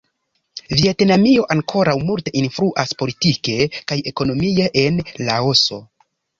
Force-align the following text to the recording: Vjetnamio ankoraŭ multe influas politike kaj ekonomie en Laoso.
Vjetnamio 0.77 1.43
ankoraŭ 1.57 1.93
multe 2.07 2.33
influas 2.41 2.97
politike 3.03 3.61
kaj 3.93 4.01
ekonomie 4.15 4.69
en 4.87 5.01
Laoso. 5.31 5.83